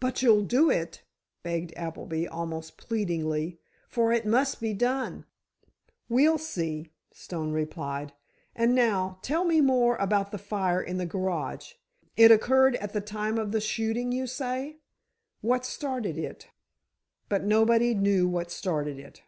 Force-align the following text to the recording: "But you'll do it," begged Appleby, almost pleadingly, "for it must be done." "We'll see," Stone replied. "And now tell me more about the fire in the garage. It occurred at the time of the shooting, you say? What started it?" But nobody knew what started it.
"But 0.00 0.20
you'll 0.20 0.42
do 0.44 0.68
it," 0.70 1.02
begged 1.42 1.72
Appleby, 1.74 2.26
almost 2.28 2.76
pleadingly, 2.76 3.58
"for 3.88 4.12
it 4.12 4.26
must 4.26 4.60
be 4.60 4.74
done." 4.74 5.24
"We'll 6.10 6.36
see," 6.36 6.90
Stone 7.10 7.52
replied. 7.52 8.12
"And 8.54 8.74
now 8.74 9.18
tell 9.22 9.46
me 9.46 9.62
more 9.62 9.96
about 9.96 10.30
the 10.30 10.36
fire 10.36 10.82
in 10.82 10.98
the 10.98 11.06
garage. 11.06 11.72
It 12.18 12.30
occurred 12.30 12.76
at 12.76 12.92
the 12.92 13.00
time 13.00 13.38
of 13.38 13.50
the 13.52 13.62
shooting, 13.62 14.12
you 14.12 14.26
say? 14.26 14.80
What 15.40 15.64
started 15.64 16.18
it?" 16.18 16.48
But 17.30 17.42
nobody 17.42 17.94
knew 17.94 18.28
what 18.28 18.50
started 18.50 18.98
it. 18.98 19.22